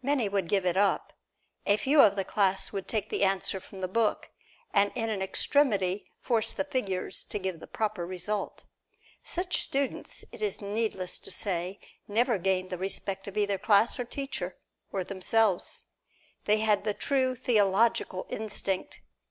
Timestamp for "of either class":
13.28-14.00